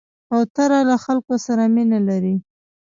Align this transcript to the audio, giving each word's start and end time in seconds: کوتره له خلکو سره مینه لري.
کوتره 0.27 0.79
له 0.89 0.95
خلکو 1.05 1.33
سره 1.45 1.63
مینه 1.75 1.99
لري. 2.07 2.35